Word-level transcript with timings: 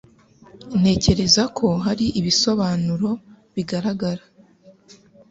Ntekereza 0.79 1.43
ko 1.57 1.67
hari 1.85 2.05
ibisobanuro 2.19 3.09
bigaragara. 3.55 4.23